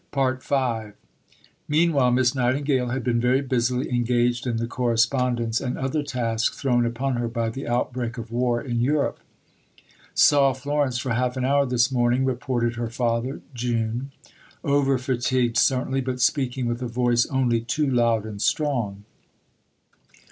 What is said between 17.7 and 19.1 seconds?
loud and strong.